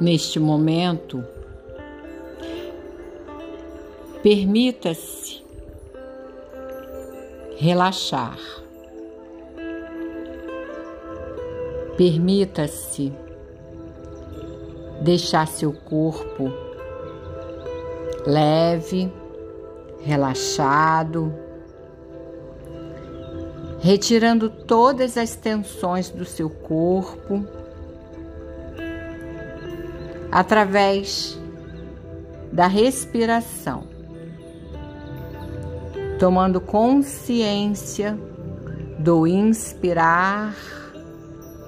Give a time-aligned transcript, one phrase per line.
[0.00, 1.24] Neste momento,
[4.22, 5.42] permita-se
[7.56, 8.38] relaxar.
[11.96, 13.12] Permita-se
[15.02, 16.52] deixar seu corpo
[18.24, 19.12] leve,
[20.00, 21.34] relaxado,
[23.80, 27.44] retirando todas as tensões do seu corpo
[30.38, 31.36] através
[32.52, 33.88] da respiração,
[36.16, 38.16] tomando consciência
[39.00, 40.54] do inspirar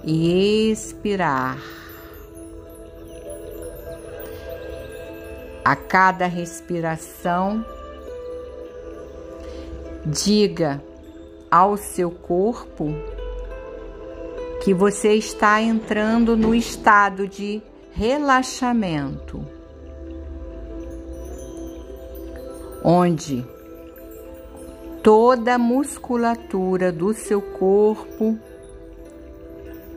[0.05, 1.59] e expirar.
[5.65, 7.65] A cada respiração,
[10.07, 10.81] diga
[11.51, 12.95] ao seu corpo
[14.63, 17.61] que você está entrando no estado de
[17.93, 19.45] relaxamento,
[22.85, 23.45] onde
[25.03, 28.39] toda a musculatura do seu corpo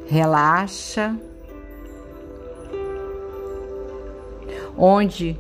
[0.08, 1.18] relaxa,
[4.78, 5.40] onde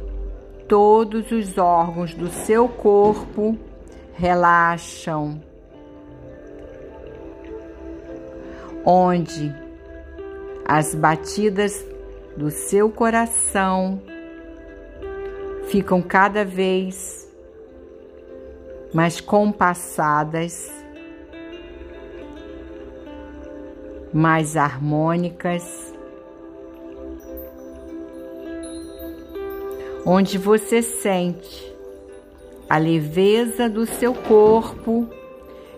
[0.67, 3.57] todos os órgãos do seu corpo
[4.13, 5.41] relaxam,
[8.85, 9.53] onde
[10.65, 11.92] as batidas
[12.35, 14.01] do seu coração
[15.67, 17.23] ficam cada vez
[18.93, 20.71] mais compassadas,
[24.13, 25.93] mais harmônicas,
[30.05, 31.73] onde você sente
[32.69, 35.07] a leveza do seu corpo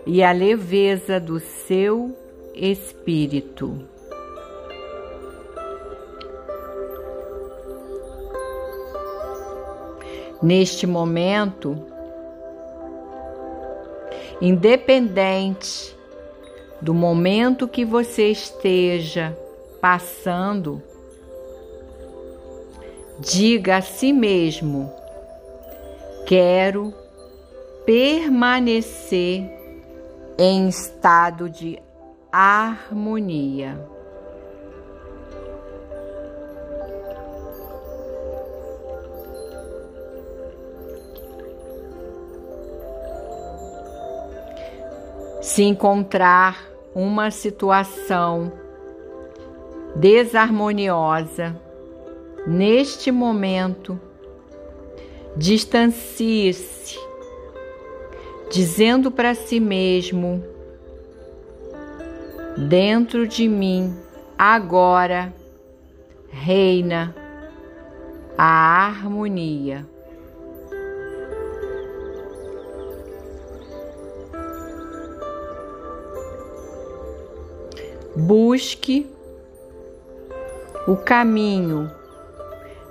[0.06, 2.16] e a leveza do seu
[2.54, 3.95] espírito.
[10.42, 11.76] Neste momento,
[14.40, 15.96] independente
[16.80, 19.36] do momento que você esteja
[19.80, 20.82] passando,
[23.18, 24.92] diga a si mesmo:
[26.26, 26.92] quero
[27.84, 29.50] permanecer
[30.38, 31.78] em estado de
[32.30, 33.95] harmonia.
[45.56, 48.52] Se encontrar uma situação
[49.94, 51.58] desarmoniosa,
[52.46, 53.98] neste momento,
[55.34, 56.98] distancie-se,
[58.52, 60.44] dizendo para si mesmo:
[62.68, 63.96] dentro de mim,
[64.36, 65.32] agora,
[66.28, 67.16] reina
[68.36, 69.86] a harmonia.
[78.18, 79.06] Busque
[80.88, 81.90] o caminho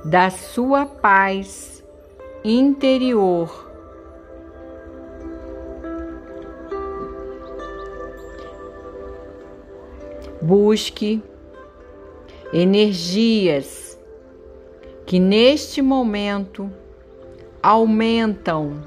[0.03, 1.83] da sua paz
[2.43, 3.67] interior.
[10.39, 11.23] Busque
[12.53, 13.99] energias
[15.07, 16.71] que neste momento
[17.63, 18.83] aumentam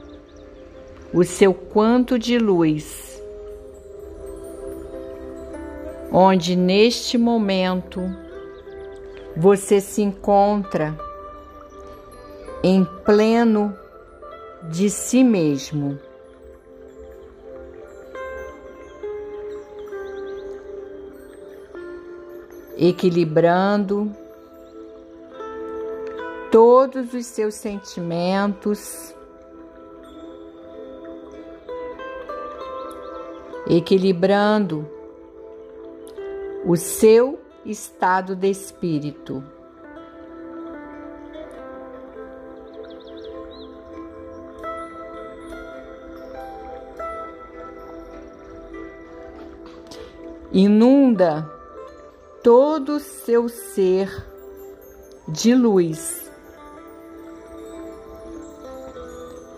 [1.12, 3.07] o seu quanto de luz
[6.10, 8.00] onde neste momento
[9.36, 10.98] você se encontra
[12.62, 13.76] em pleno
[14.70, 15.98] de si mesmo.
[22.76, 24.10] Equilibrando
[26.50, 29.14] todos os seus sentimentos,
[33.68, 34.97] equilibrando
[36.68, 39.42] o seu estado de espírito.
[50.52, 51.50] Inunda
[52.44, 54.26] todo o seu ser
[55.26, 56.30] de luz.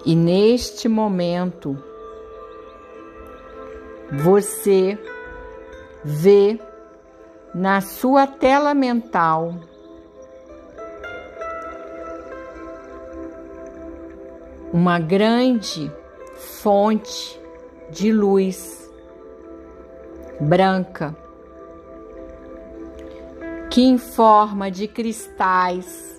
[0.06, 1.76] E neste momento,
[4.12, 4.96] você
[6.04, 6.69] vê
[7.54, 9.54] na sua tela mental.
[14.72, 15.90] Uma grande
[16.36, 17.40] fonte
[17.90, 18.88] de luz
[20.40, 21.16] branca
[23.70, 26.10] que em forma de cristais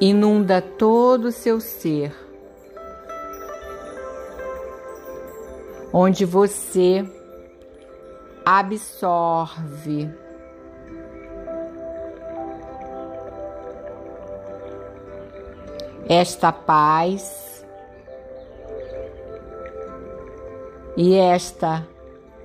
[0.00, 2.12] inunda todo o seu ser,
[5.92, 7.04] onde você
[8.44, 10.10] absorve.
[16.08, 17.64] Esta paz
[20.96, 21.86] e esta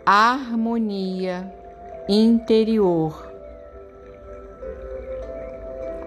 [0.06, 1.52] harmonia
[2.08, 3.30] interior,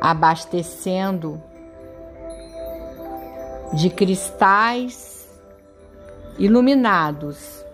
[0.00, 1.42] abastecendo
[3.75, 5.19] de cristais
[6.38, 7.65] iluminados,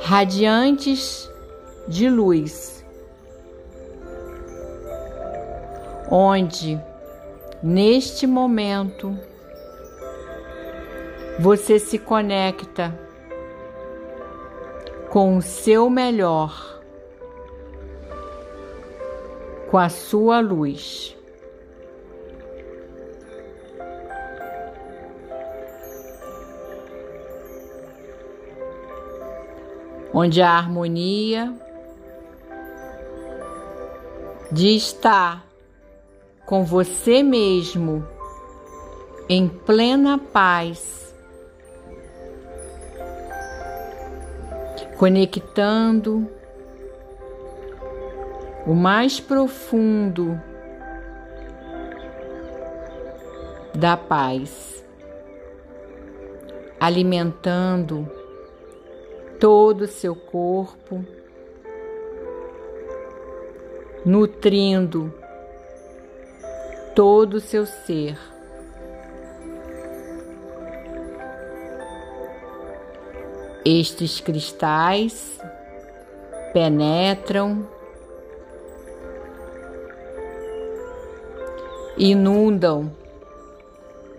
[0.00, 1.30] radiantes
[1.88, 2.84] de luz,
[6.10, 6.80] onde
[7.62, 9.18] Neste momento,
[11.40, 12.96] você se conecta
[15.10, 16.80] com o seu melhor,
[19.70, 21.15] com a sua luz.
[30.18, 31.54] Onde a harmonia
[34.50, 35.46] de estar
[36.46, 38.02] com você mesmo,
[39.28, 41.14] em plena paz,
[44.96, 46.26] conectando
[48.66, 50.40] o mais profundo
[53.74, 54.82] da paz,
[56.80, 58.15] alimentando
[59.38, 61.04] todo o seu corpo,
[64.04, 65.12] nutrindo
[66.94, 68.18] todo o seu ser.
[73.62, 75.38] Estes cristais
[76.54, 77.68] penetram,
[81.98, 82.90] inundam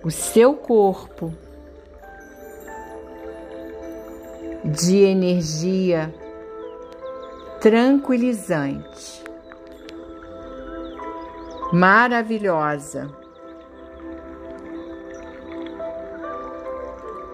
[0.04, 1.34] o seu corpo
[4.68, 6.14] de energia
[7.62, 9.28] tranquilizante
[11.72, 13.10] maravilhosa,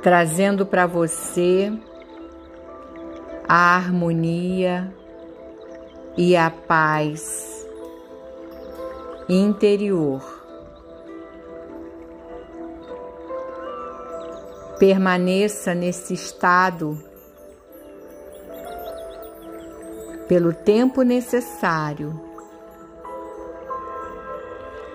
[0.01, 1.71] trazendo para você
[3.47, 4.94] a harmonia
[6.18, 7.68] e a paz
[9.29, 10.41] interior.
[14.79, 17.12] Permaneça nesse estado
[20.33, 22.19] pelo tempo necessário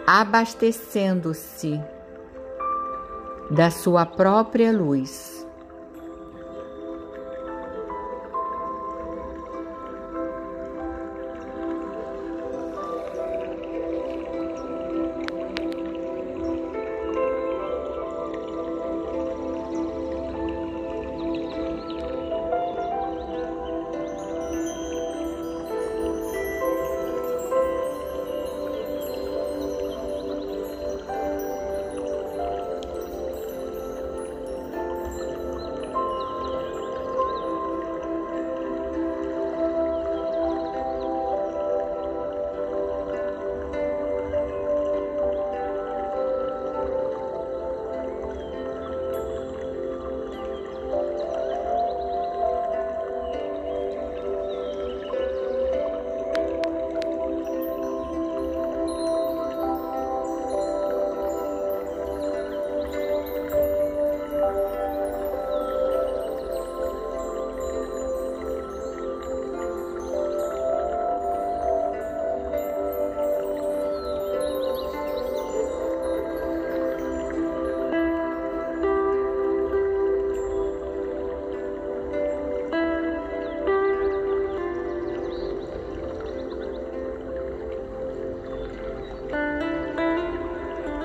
[0.04, 1.80] abastecendo-se
[3.48, 5.37] da sua própria luz.